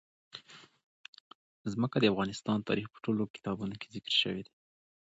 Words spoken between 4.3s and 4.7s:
دي.